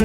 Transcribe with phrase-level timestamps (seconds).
[0.00, 0.04] Ja,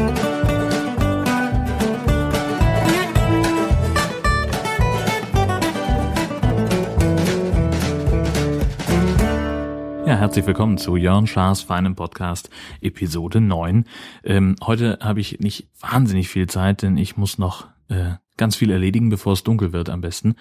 [10.08, 12.50] herzlich willkommen zu Jörn Schaas feinem Podcast
[12.82, 13.86] Episode 9.
[14.24, 18.72] Ähm, heute habe ich nicht wahnsinnig viel Zeit, denn ich muss noch äh, ganz viel
[18.72, 20.36] erledigen, bevor es dunkel wird am besten.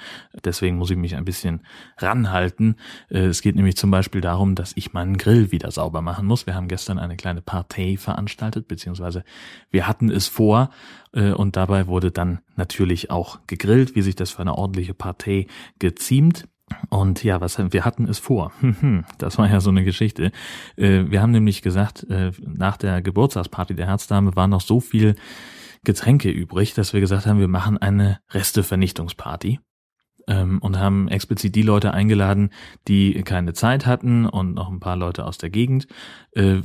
[0.45, 1.61] Deswegen muss ich mich ein bisschen
[1.99, 2.77] ranhalten.
[3.11, 6.47] Äh, es geht nämlich zum Beispiel darum, dass ich meinen Grill wieder sauber machen muss.
[6.47, 9.25] Wir haben gestern eine kleine Partei veranstaltet, beziehungsweise
[9.71, 10.71] wir hatten es vor
[11.13, 15.47] äh, und dabei wurde dann natürlich auch gegrillt, wie sich das für eine ordentliche Partei
[15.79, 16.49] geziemt.
[16.89, 18.53] Und ja, was wir hatten es vor.
[19.19, 20.33] Das war ja so eine Geschichte.
[20.77, 25.17] Wir haben nämlich gesagt, nach der Geburtstagsparty der Herzdame war noch so viel
[25.85, 29.61] Getränke übrig, dass wir gesagt haben, wir machen eine Restevernichtungsparty
[30.29, 32.51] ähm, und haben explizit die Leute eingeladen,
[32.89, 35.87] die keine Zeit hatten und noch ein paar Leute aus der Gegend.
[36.33, 36.61] Äh,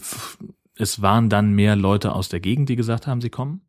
[0.76, 3.62] es waren dann mehr Leute aus der Gegend, die gesagt haben, sie kommen.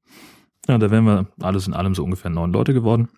[0.67, 3.09] Ja, da wären wir alles in allem so ungefähr neun Leute geworden.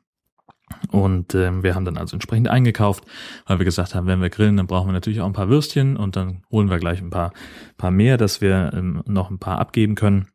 [0.91, 3.05] Und ähm, wir haben dann also entsprechend eingekauft,
[3.47, 5.97] weil wir gesagt haben, wenn wir grillen, dann brauchen wir natürlich auch ein paar Würstchen
[5.97, 7.33] und dann holen wir gleich ein paar,
[7.77, 10.29] paar mehr, dass wir ähm, noch ein paar abgeben können.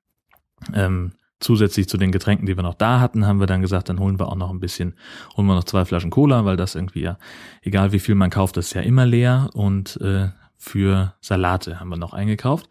[0.74, 4.00] Ähm, zusätzlich zu den Getränken, die wir noch da hatten, haben wir dann gesagt, dann
[4.00, 4.96] holen wir auch noch ein bisschen,
[5.36, 7.18] holen wir noch zwei Flaschen Cola, weil das irgendwie ja,
[7.62, 9.50] egal wie viel man kauft, das ist ja immer leer.
[9.54, 12.70] Und äh, für Salate haben wir noch eingekauft.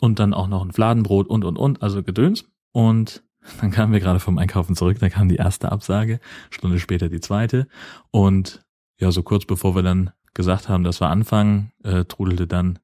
[0.00, 2.44] Und dann auch noch ein Fladenbrot und und und, also Gedöns.
[2.72, 3.22] Und
[3.60, 7.20] dann kamen wir gerade vom Einkaufen zurück, da kam die erste Absage, Stunde später die
[7.20, 7.68] zweite.
[8.10, 8.64] Und
[8.98, 12.78] ja, so kurz bevor wir dann gesagt haben, dass wir anfangen, äh, trudelte dann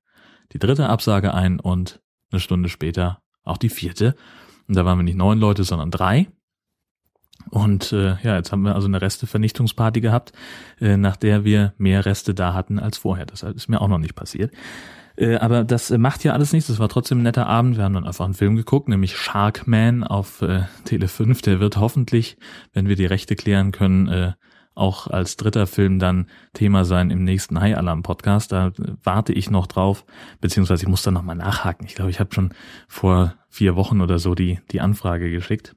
[0.52, 4.14] die dritte Absage ein und eine Stunde später auch die vierte.
[4.70, 6.28] Und da waren wir nicht neun Leute, sondern drei.
[7.50, 10.30] Und äh, ja, jetzt haben wir also eine Restevernichtungsparty gehabt,
[10.80, 13.26] äh, nach der wir mehr Reste da hatten als vorher.
[13.26, 14.54] Das ist mir auch noch nicht passiert.
[15.16, 16.68] Äh, aber das äh, macht ja alles nichts.
[16.68, 17.78] Das war trotzdem ein netter Abend.
[17.78, 21.42] Wir haben dann einfach einen Film geguckt, nämlich Sharkman auf äh, Tele 5.
[21.42, 22.36] Der wird hoffentlich,
[22.72, 24.32] wenn wir die Rechte klären können, äh,
[24.74, 28.52] auch als dritter Film dann Thema sein im nächsten High Alarm Podcast.
[28.52, 28.72] Da
[29.02, 30.04] warte ich noch drauf,
[30.40, 31.86] beziehungsweise ich muss da nochmal nachhaken.
[31.86, 32.54] Ich glaube, ich habe schon
[32.88, 35.76] vor vier Wochen oder so die, die Anfrage geschickt.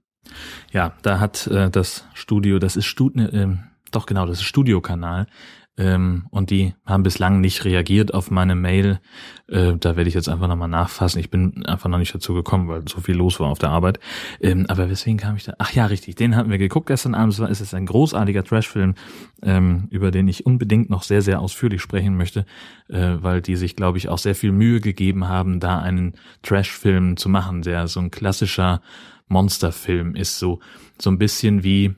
[0.72, 3.58] Ja, da hat äh, das Studio, das ist Studio, äh,
[3.92, 5.28] doch genau, das ist Studiokanal,
[5.76, 9.00] ähm, und die haben bislang nicht reagiert auf meine Mail.
[9.48, 11.20] Äh, da werde ich jetzt einfach nochmal nachfassen.
[11.20, 14.00] Ich bin einfach noch nicht dazu gekommen, weil so viel los war auf der Arbeit.
[14.40, 15.56] Ähm, aber weswegen kam ich da?
[15.58, 16.16] Ach ja, richtig.
[16.16, 17.40] Den hatten wir geguckt gestern Abend.
[17.40, 18.94] Es ist ein großartiger Trashfilm,
[19.42, 22.46] ähm, über den ich unbedingt noch sehr, sehr ausführlich sprechen möchte,
[22.90, 26.14] äh, weil die sich, glaube ich, auch sehr viel Mühe gegeben haben, da einen
[26.44, 28.82] Trashfilm zu machen, der so ein klassischer
[29.28, 30.38] Monsterfilm ist.
[30.38, 30.60] So,
[31.02, 31.96] so ein bisschen wie,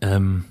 [0.00, 0.44] ähm,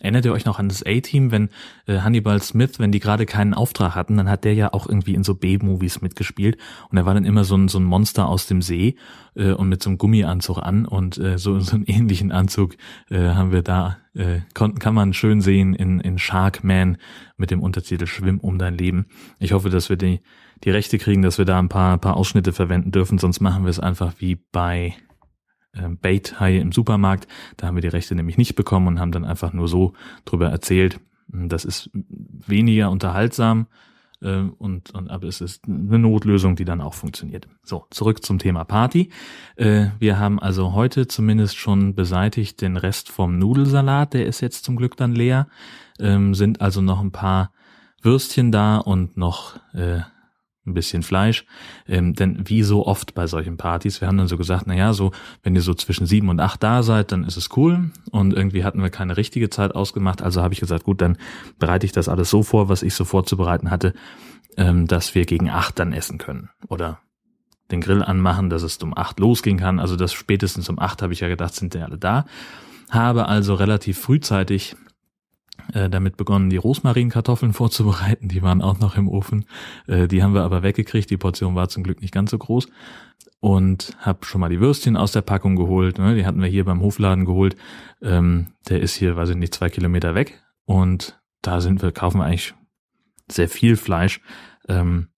[0.00, 1.48] Erinnert ihr euch noch an das A-Team, wenn
[1.86, 5.14] äh, Hannibal Smith, wenn die gerade keinen Auftrag hatten, dann hat der ja auch irgendwie
[5.14, 6.56] in so B-Movies mitgespielt
[6.90, 8.96] und er war dann immer so ein, so ein Monster aus dem See
[9.34, 12.76] äh, und mit so einem Gummianzug an und äh, so, so einen ähnlichen Anzug
[13.10, 16.98] äh, haben wir da, äh, konnten, kann man schön sehen in, in Sharkman
[17.36, 19.06] mit dem Untertitel Schwimm um dein Leben.
[19.38, 20.20] Ich hoffe, dass wir die,
[20.64, 23.70] die Rechte kriegen, dass wir da ein paar, paar Ausschnitte verwenden dürfen, sonst machen wir
[23.70, 24.94] es einfach wie bei
[25.72, 27.26] äh, Bait-Hai im Supermarkt.
[27.56, 29.92] Da haben wir die Rechte nämlich nicht bekommen und haben dann einfach nur so
[30.24, 31.00] drüber erzählt.
[31.28, 33.66] Das ist weniger unterhaltsam
[34.20, 37.48] äh, und, und aber es ist eine Notlösung, die dann auch funktioniert.
[37.62, 39.10] So, zurück zum Thema Party.
[39.56, 44.64] Äh, wir haben also heute zumindest schon beseitigt den Rest vom Nudelsalat, der ist jetzt
[44.64, 45.48] zum Glück dann leer.
[46.00, 47.52] Ähm, sind also noch ein paar
[48.02, 50.00] Würstchen da und noch äh,
[50.68, 51.44] ein bisschen Fleisch.
[51.86, 54.92] Ähm, denn wie so oft bei solchen Partys, wir haben dann so gesagt, na ja,
[54.92, 55.12] so,
[55.42, 57.90] wenn ihr so zwischen sieben und acht da seid, dann ist es cool.
[58.10, 60.22] Und irgendwie hatten wir keine richtige Zeit ausgemacht.
[60.22, 61.16] Also habe ich gesagt, gut, dann
[61.58, 63.94] bereite ich das alles so vor, was ich so vorzubereiten hatte,
[64.56, 66.50] ähm, dass wir gegen acht dann essen können.
[66.68, 67.00] Oder
[67.70, 69.78] den Grill anmachen, dass es um acht losgehen kann.
[69.78, 72.24] Also das spätestens um acht habe ich ja gedacht, sind die alle da.
[72.90, 74.76] Habe also relativ frühzeitig
[75.72, 78.28] äh, damit begonnen, die Rosmarinkartoffeln vorzubereiten.
[78.28, 79.44] Die waren auch noch im Ofen.
[79.86, 81.10] Äh, die haben wir aber weggekriegt.
[81.10, 82.68] Die Portion war zum Glück nicht ganz so groß.
[83.40, 85.98] Und habe schon mal die Würstchen aus der Packung geholt.
[85.98, 86.14] Ne?
[86.14, 87.56] Die hatten wir hier beim Hofladen geholt.
[88.02, 90.42] Ähm, der ist hier, weiß ich nicht, zwei Kilometer weg.
[90.64, 92.54] Und da sind wir, kaufen wir eigentlich
[93.30, 94.20] sehr viel Fleisch.
[94.68, 95.08] Ähm,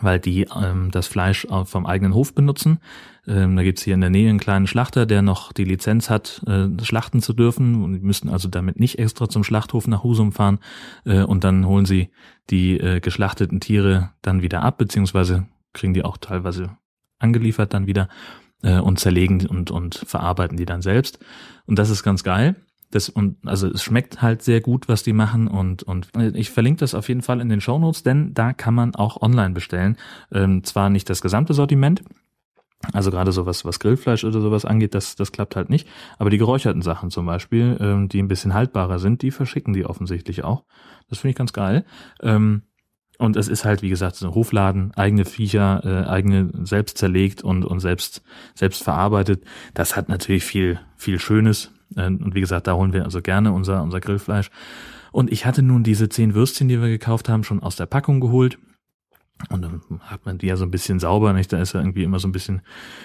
[0.00, 2.78] weil die ähm, das Fleisch vom eigenen Hof benutzen.
[3.26, 6.42] Ähm, da gibt's hier in der Nähe einen kleinen Schlachter, der noch die Lizenz hat,
[6.46, 7.82] äh, schlachten zu dürfen.
[7.82, 10.58] Und die müssen also damit nicht extra zum Schlachthof nach Husum fahren.
[11.04, 12.10] Äh, und dann holen sie
[12.50, 16.76] die äh, geschlachteten Tiere dann wieder ab, beziehungsweise kriegen die auch teilweise
[17.18, 18.08] angeliefert dann wieder
[18.62, 21.18] äh, und zerlegen und, und verarbeiten die dann selbst.
[21.66, 22.56] Und das ist ganz geil.
[22.90, 26.80] Das, und also es schmeckt halt sehr gut, was die machen und, und ich verlinke
[26.80, 29.96] das auf jeden Fall in den Show Notes, denn da kann man auch online bestellen.
[30.32, 32.02] Ähm, zwar nicht das gesamte Sortiment,
[32.92, 35.88] Also gerade so was, was Grillfleisch oder sowas angeht, das, das klappt halt nicht.
[36.18, 39.84] Aber die geräucherten Sachen zum Beispiel, ähm, die ein bisschen haltbarer sind, die verschicken die
[39.86, 40.64] offensichtlich auch.
[41.08, 41.84] Das finde ich ganz geil.
[42.22, 42.62] Ähm,
[43.18, 47.42] und es ist halt, wie gesagt, so ein Hofladen, eigene Viecher, äh, eigene selbst zerlegt
[47.42, 48.22] und, und selbst,
[48.54, 49.44] selbst verarbeitet.
[49.72, 51.72] Das hat natürlich viel, viel Schönes.
[51.94, 54.50] Äh, und wie gesagt, da holen wir also gerne unser, unser Grillfleisch.
[55.12, 58.20] Und ich hatte nun diese zehn Würstchen, die wir gekauft haben, schon aus der Packung
[58.20, 58.58] geholt.
[59.50, 61.52] Und dann hat man die ja so ein bisschen sauber, nicht?
[61.52, 62.62] Da ist ja irgendwie immer so ein bisschen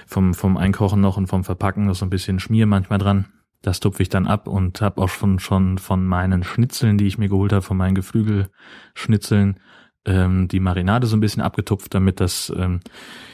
[0.08, 3.26] vom, vom Einkochen noch und vom Verpacken noch so ein bisschen Schmier manchmal dran.
[3.62, 7.18] Das tupfe ich dann ab und habe auch schon, schon von meinen Schnitzeln, die ich
[7.18, 9.60] mir geholt habe, von meinen Geflügelschnitzeln,
[10.06, 12.80] ähm, die Marinade so ein bisschen abgetupft, damit das, ähm,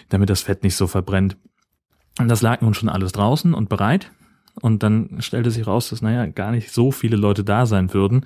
[0.10, 1.38] damit das Fett nicht so verbrennt.
[2.20, 4.12] Und das lag nun schon alles draußen und bereit.
[4.62, 8.26] Und dann stellte sich raus, dass, naja, gar nicht so viele Leute da sein würden.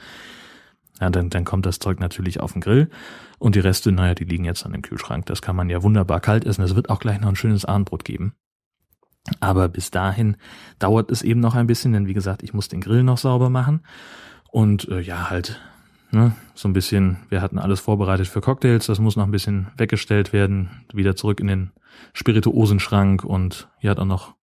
[0.99, 2.89] Ja, dann, dann kommt das Zeug natürlich auf den Grill.
[3.39, 5.25] Und die Reste, naja, die liegen jetzt an dem Kühlschrank.
[5.25, 6.63] Das kann man ja wunderbar kalt essen.
[6.63, 8.33] Es wird auch gleich noch ein schönes Abendbrot geben.
[9.39, 10.37] Aber bis dahin
[10.79, 13.49] dauert es eben noch ein bisschen, denn wie gesagt, ich muss den Grill noch sauber
[13.49, 13.81] machen.
[14.51, 15.59] Und äh, ja, halt
[16.11, 16.33] Ne?
[16.55, 20.33] So ein bisschen, wir hatten alles vorbereitet für Cocktails, das muss noch ein bisschen weggestellt
[20.33, 21.71] werden, wieder zurück in den
[22.13, 24.35] Spirituosenschrank und hier hat auch noch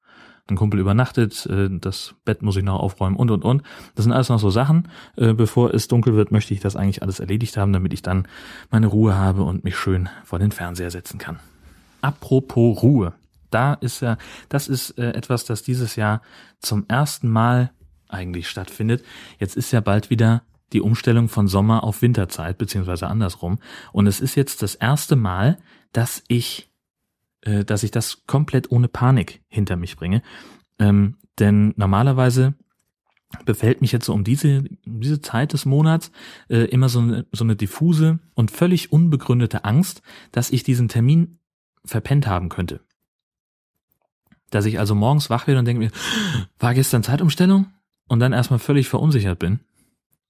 [0.50, 3.62] ein Kumpel übernachtet, äh, das Bett muss ich noch aufräumen und und und.
[3.94, 4.88] Das sind alles noch so Sachen.
[5.16, 8.26] Äh, bevor es dunkel wird, möchte ich das eigentlich alles erledigt haben, damit ich dann
[8.70, 11.38] meine Ruhe habe und mich schön vor den Fernseher setzen kann.
[12.00, 13.14] Apropos Ruhe.
[13.50, 14.18] Da ist ja,
[14.48, 16.22] das ist äh, etwas, das dieses Jahr
[16.60, 17.70] zum ersten Mal
[18.08, 19.04] eigentlich stattfindet.
[19.38, 20.42] Jetzt ist ja bald wieder
[20.72, 23.58] die Umstellung von Sommer auf Winterzeit, beziehungsweise andersrum.
[23.92, 25.58] Und es ist jetzt das erste Mal,
[25.92, 26.68] dass ich,
[27.48, 30.22] äh, dass ich das komplett ohne Panik hinter mich bringe.
[30.78, 32.54] Ähm, denn normalerweise
[33.44, 36.10] befällt mich jetzt so um diese, diese Zeit des Monats
[36.48, 40.02] äh, immer so eine, so eine diffuse und völlig unbegründete Angst,
[40.32, 41.38] dass ich diesen Termin
[41.84, 42.80] verpennt haben könnte.
[44.50, 45.90] Dass ich also morgens wach werde und denke mir,
[46.58, 47.66] war gestern Zeitumstellung?
[48.10, 49.60] Und dann erstmal völlig verunsichert bin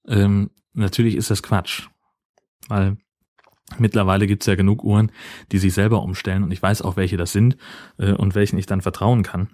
[0.09, 1.87] ähm, natürlich ist das Quatsch,
[2.67, 2.97] weil
[3.77, 5.11] mittlerweile gibt's ja genug Uhren,
[5.51, 7.57] die sich selber umstellen und ich weiß auch, welche das sind
[7.97, 9.49] äh, und welchen ich dann vertrauen kann.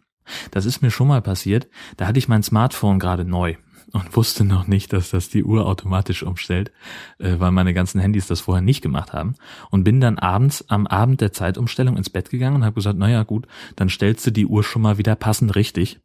[0.52, 1.68] Das ist mir schon mal passiert.
[1.98, 3.56] Da hatte ich mein Smartphone gerade neu
[3.92, 6.72] und wusste noch nicht, dass das die Uhr automatisch umstellt,
[7.20, 9.36] äh, weil meine ganzen Handys das vorher nicht gemacht haben.
[9.70, 13.24] Und bin dann abends am Abend der Zeitumstellung ins Bett gegangen und habe gesagt, naja
[13.24, 16.00] gut, dann stellst du die Uhr schon mal wieder passend richtig.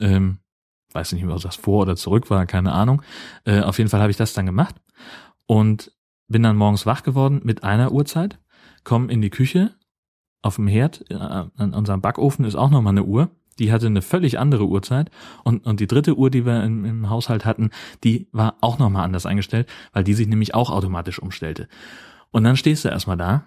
[0.00, 0.38] Ähm,
[0.92, 3.02] weiß nicht ob das vor oder zurück war, keine Ahnung.
[3.44, 4.74] Äh, auf jeden Fall habe ich das dann gemacht
[5.46, 5.92] und
[6.30, 8.38] bin dann morgens wach geworden mit einer Uhrzeit,
[8.84, 9.74] komme in die Küche,
[10.42, 13.30] auf dem Herd, äh, an unserem Backofen ist auch nochmal eine Uhr.
[13.58, 15.10] Die hatte eine völlig andere Uhrzeit
[15.44, 17.70] und, und die dritte Uhr, die wir im, im Haushalt hatten,
[18.04, 21.68] die war auch nochmal anders eingestellt, weil die sich nämlich auch automatisch umstellte.
[22.30, 23.44] Und dann stehst du erstmal da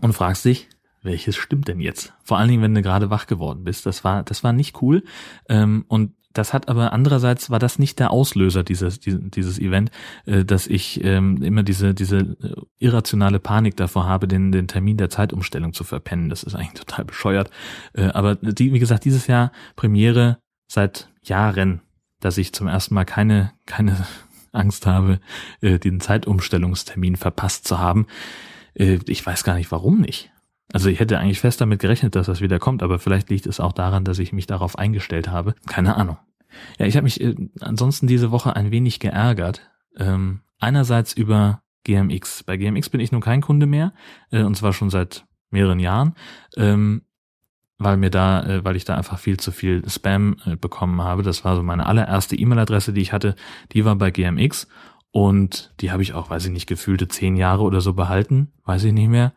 [0.00, 0.68] und fragst dich,
[1.02, 2.12] welches stimmt denn jetzt?
[2.22, 3.86] Vor allen Dingen, wenn du gerade wach geworden bist.
[3.86, 5.02] Das war, das war nicht cool.
[5.48, 9.90] Ähm, und das hat aber andererseits war das nicht der Auslöser dieses dieses Event,
[10.26, 14.96] äh, dass ich ähm, immer diese diese äh, irrationale Panik davor habe, den den Termin
[14.96, 16.28] der Zeitumstellung zu verpennen.
[16.28, 17.50] Das ist eigentlich total bescheuert.
[17.94, 20.38] Äh, aber die, wie gesagt, dieses Jahr Premiere
[20.68, 21.80] seit Jahren,
[22.20, 24.06] dass ich zum ersten Mal keine keine
[24.52, 25.20] Angst habe,
[25.62, 28.08] den Zeitumstellungstermin verpasst zu haben.
[28.74, 30.32] Ich weiß gar nicht, warum nicht.
[30.72, 33.60] Also ich hätte eigentlich fest damit gerechnet, dass das wieder kommt, aber vielleicht liegt es
[33.60, 35.54] auch daran, dass ich mich darauf eingestellt habe.
[35.66, 36.16] Keine Ahnung.
[36.78, 39.70] Ja, ich habe mich äh, ansonsten diese Woche ein wenig geärgert.
[39.96, 42.44] Ähm, einerseits über GMX.
[42.44, 43.92] Bei GMX bin ich nun kein Kunde mehr,
[44.30, 46.14] äh, und zwar schon seit mehreren Jahren,
[46.56, 47.02] ähm,
[47.78, 51.22] weil mir da, äh, weil ich da einfach viel zu viel Spam äh, bekommen habe.
[51.22, 53.34] Das war so meine allererste E-Mail-Adresse, die ich hatte.
[53.72, 54.68] Die war bei GMX
[55.10, 58.84] und die habe ich auch, weiß ich nicht, gefühlte zehn Jahre oder so behalten, weiß
[58.84, 59.32] ich nicht mehr.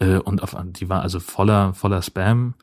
[0.00, 2.54] Äh, und auf, die war also voller, voller Spam.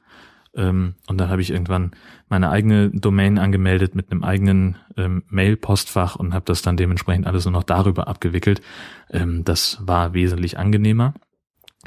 [0.53, 1.91] Ähm, und dann habe ich irgendwann
[2.27, 7.46] meine eigene Domain angemeldet mit einem eigenen ähm, Mail-Postfach und habe das dann dementsprechend alles
[7.46, 8.62] nur noch darüber abgewickelt.
[9.12, 11.13] Ähm, das war wesentlich angenehmer.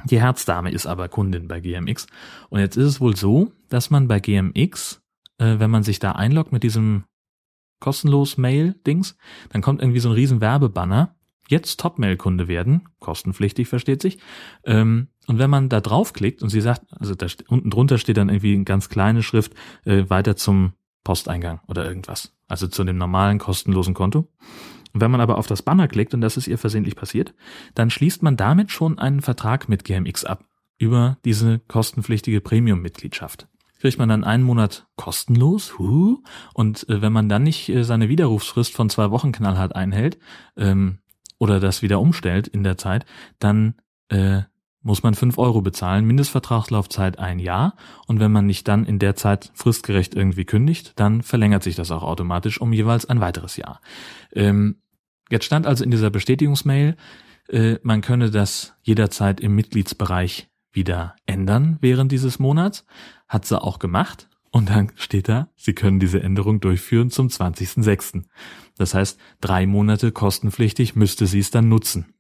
[0.04, 2.06] Die Herzdame ist aber Kundin bei GMX.
[2.48, 5.02] Und jetzt ist es wohl so, dass man bei GMX,
[5.38, 7.04] äh, wenn man sich da einloggt mit diesem
[7.80, 9.16] kostenlos Mail-Dings,
[9.50, 11.16] dann kommt irgendwie so ein riesen Werbebanner
[11.48, 14.18] jetzt Top-Mail-Kunde werden, kostenpflichtig versteht sich.
[14.64, 18.28] Ähm, und wenn man da draufklickt und sie sagt, also da unten drunter steht dann
[18.28, 20.72] irgendwie eine ganz kleine Schrift, äh, weiter zum
[21.04, 22.32] Posteingang oder irgendwas.
[22.48, 24.28] Also zu dem normalen kostenlosen Konto.
[24.92, 27.32] Und wenn man aber auf das Banner klickt, und das ist ihr versehentlich passiert,
[27.74, 30.44] dann schließt man damit schon einen Vertrag mit GMX ab
[30.78, 33.46] über diese kostenpflichtige Premium-Mitgliedschaft
[33.80, 35.78] kriegt man dann einen Monat kostenlos.
[35.78, 36.22] Huh.
[36.52, 40.18] Und äh, wenn man dann nicht äh, seine Widerrufsfrist von zwei Wochen knallhart einhält,
[40.58, 40.98] ähm,
[41.38, 43.06] oder das wieder umstellt in der Zeit,
[43.40, 43.74] dann
[44.08, 44.42] äh,
[44.82, 47.74] muss man fünf Euro bezahlen, Mindestvertragslaufzeit ein Jahr
[48.06, 51.90] und wenn man nicht dann in der Zeit fristgerecht irgendwie kündigt, dann verlängert sich das
[51.90, 53.80] auch automatisch um jeweils ein weiteres Jahr.
[54.32, 54.76] Ähm,
[55.30, 56.96] jetzt stand also in dieser Bestätigungsmail,
[57.48, 62.86] äh, man könne das jederzeit im Mitgliedsbereich wieder ändern während dieses Monats,
[63.28, 68.24] hat sie auch gemacht und dann steht da, Sie können diese Änderung durchführen zum 20.06.
[68.76, 72.14] Das heißt, drei Monate kostenpflichtig müsste sie es dann nutzen.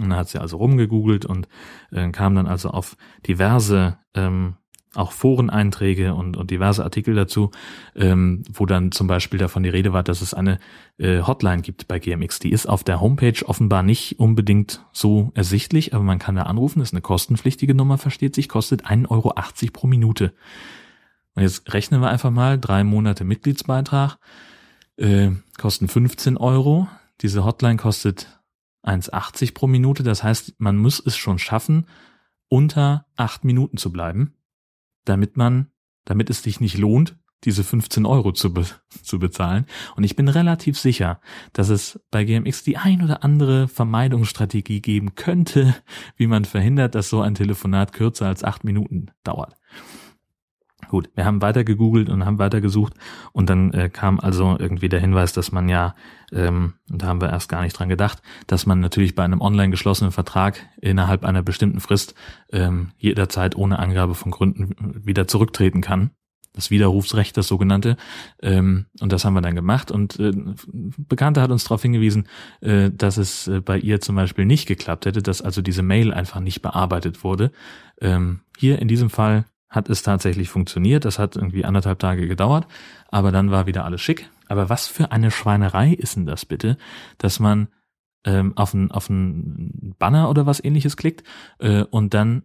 [0.00, 1.48] Und dann hat sie also rumgegoogelt und
[1.90, 2.96] äh, kam dann also auf
[3.26, 4.54] diverse ähm,
[4.94, 7.52] auch Foreneinträge und, und diverse Artikel dazu,
[7.94, 10.58] ähm, wo dann zum Beispiel davon die Rede war, dass es eine
[10.98, 12.40] äh, Hotline gibt bei GMX.
[12.40, 16.82] Die ist auf der Homepage offenbar nicht unbedingt so ersichtlich, aber man kann da anrufen,
[16.82, 19.32] ist eine kostenpflichtige Nummer, versteht sich, kostet 1,80 Euro
[19.72, 20.32] pro Minute.
[21.34, 24.18] Und jetzt rechnen wir einfach mal, drei Monate Mitgliedsbeitrag
[24.96, 26.88] äh, kosten 15 Euro.
[27.22, 28.39] Diese Hotline kostet
[28.84, 30.02] 1,80 pro Minute.
[30.02, 31.86] Das heißt, man muss es schon schaffen,
[32.48, 34.34] unter acht Minuten zu bleiben,
[35.04, 35.70] damit man,
[36.04, 38.66] damit es sich nicht lohnt, diese 15 Euro zu, be
[39.02, 39.66] zu bezahlen.
[39.96, 41.20] Und ich bin relativ sicher,
[41.52, 45.74] dass es bei GMX die ein oder andere Vermeidungsstrategie geben könnte,
[46.16, 49.54] wie man verhindert, dass so ein Telefonat kürzer als acht Minuten dauert.
[50.90, 52.94] Gut, wir haben weiter gegoogelt und haben weiter gesucht
[53.30, 55.94] und dann äh, kam also irgendwie der Hinweis, dass man ja,
[56.32, 59.70] ähm, da haben wir erst gar nicht dran gedacht, dass man natürlich bei einem online
[59.70, 62.16] geschlossenen Vertrag innerhalb einer bestimmten Frist
[62.50, 64.74] ähm, jederzeit ohne Angabe von Gründen
[65.06, 66.10] wieder zurücktreten kann.
[66.54, 67.96] Das Widerrufsrecht, das sogenannte.
[68.42, 69.92] Ähm, und das haben wir dann gemacht.
[69.92, 70.32] Und äh,
[70.72, 72.26] Bekannte hat uns darauf hingewiesen,
[72.62, 76.12] äh, dass es äh, bei ihr zum Beispiel nicht geklappt hätte, dass also diese Mail
[76.12, 77.52] einfach nicht bearbeitet wurde.
[78.00, 81.04] Ähm, hier in diesem Fall hat es tatsächlich funktioniert.
[81.04, 82.66] Das hat irgendwie anderthalb Tage gedauert,
[83.08, 84.28] aber dann war wieder alles schick.
[84.48, 86.76] Aber was für eine Schweinerei ist denn das bitte,
[87.18, 87.68] dass man
[88.24, 91.22] ähm, auf ein auf ein Banner oder was ähnliches klickt
[91.58, 92.42] äh, und dann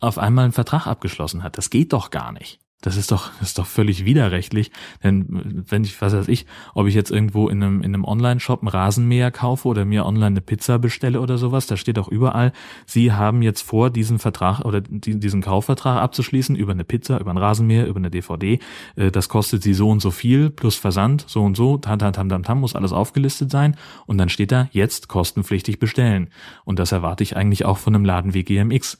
[0.00, 1.58] auf einmal einen Vertrag abgeschlossen hat.
[1.58, 2.60] Das geht doch gar nicht.
[2.80, 4.70] Das ist doch, das ist doch völlig widerrechtlich.
[5.02, 8.60] Denn wenn ich, was weiß ich, ob ich jetzt irgendwo in einem, in einem Online-Shop
[8.62, 12.52] einen Rasenmäher kaufe oder mir online eine Pizza bestelle oder sowas, da steht doch überall,
[12.86, 17.38] Sie haben jetzt vor, diesen Vertrag oder diesen Kaufvertrag abzuschließen über eine Pizza, über einen
[17.38, 18.60] Rasenmäher, über eine DVD.
[18.94, 22.12] Äh, das kostet Sie so und so viel plus Versand, so und so, tam, tam,
[22.12, 23.76] tam, tam, tam, muss alles aufgelistet sein.
[24.06, 26.30] Und dann steht da, jetzt kostenpflichtig bestellen.
[26.64, 28.98] Und das erwarte ich eigentlich auch von einem Laden wie GMX.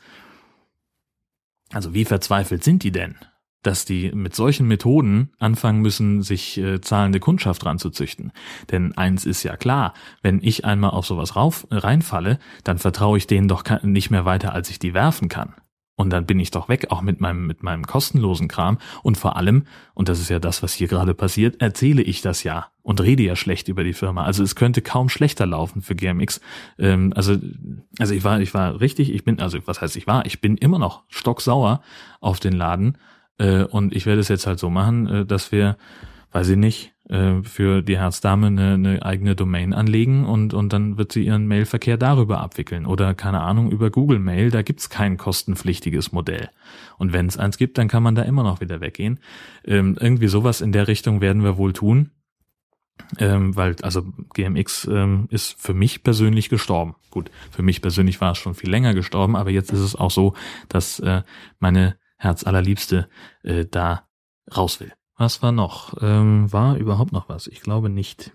[1.72, 3.14] Also wie verzweifelt sind die denn?
[3.62, 8.32] Dass die mit solchen Methoden anfangen müssen, sich äh, zahlende Kundschaft ranzuzüchten.
[8.70, 13.26] Denn eins ist ja klar, wenn ich einmal auf sowas rauf, reinfalle, dann vertraue ich
[13.26, 15.54] denen doch nicht mehr weiter, als ich die werfen kann.
[15.98, 18.78] Und dann bin ich doch weg, auch mit meinem, mit meinem kostenlosen Kram.
[19.02, 22.44] Und vor allem, und das ist ja das, was hier gerade passiert, erzähle ich das
[22.44, 24.22] ja und rede ja schlecht über die Firma.
[24.22, 26.40] Also es könnte kaum schlechter laufen für GMX.
[26.78, 27.36] Ähm, also,
[27.98, 30.56] also ich war, ich war richtig, ich bin, also was heißt ich war, ich bin
[30.56, 31.82] immer noch stocksauer
[32.20, 32.96] auf den Laden
[33.38, 35.76] äh, und ich werde es jetzt halt so machen, äh, dass wir,
[36.32, 40.98] weiß ich nicht, äh, für die Herzdame eine, eine eigene Domain anlegen und, und dann
[40.98, 42.84] wird sie ihren Mailverkehr darüber abwickeln.
[42.84, 46.50] Oder keine Ahnung, über Google Mail, da gibt's kein kostenpflichtiges Modell.
[46.98, 49.20] Und wenn es eins gibt, dann kann man da immer noch wieder weggehen.
[49.64, 52.10] Ähm, irgendwie sowas in der Richtung werden wir wohl tun.
[53.18, 54.04] Ähm, weil, also
[54.34, 56.96] GMX ähm, ist für mich persönlich gestorben.
[57.10, 60.10] Gut, für mich persönlich war es schon viel länger gestorben, aber jetzt ist es auch
[60.10, 60.34] so,
[60.68, 61.22] dass äh,
[61.58, 63.08] meine Herzallerliebste
[63.42, 64.08] äh, da
[64.54, 64.92] raus will.
[65.16, 65.94] Was war noch?
[66.00, 67.46] Ähm, war überhaupt noch was?
[67.46, 68.32] Ich glaube nicht.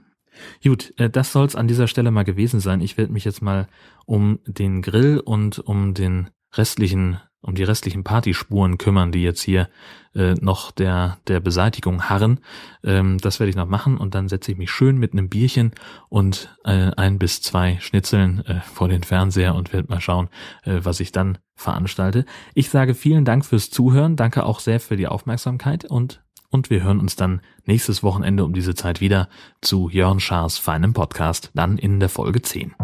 [0.64, 2.82] Gut, äh, das soll's an dieser Stelle mal gewesen sein.
[2.82, 3.68] Ich werde mich jetzt mal
[4.06, 9.70] um den Grill und um den restlichen um die restlichen Partyspuren kümmern, die jetzt hier
[10.16, 12.40] äh, noch der, der Beseitigung harren.
[12.84, 15.74] Ähm, das werde ich noch machen und dann setze ich mich schön mit einem Bierchen
[16.10, 20.30] und äh, ein bis zwei Schnitzeln äh, vor den Fernseher und werde mal schauen,
[20.64, 22.26] äh, was ich dann veranstalte.
[22.54, 26.84] Ich sage vielen Dank fürs Zuhören, danke auch sehr für die Aufmerksamkeit und und wir
[26.84, 29.28] hören uns dann nächstes Wochenende um diese Zeit wieder
[29.62, 32.76] zu Jörn Schaas feinem Podcast, dann in der Folge 10.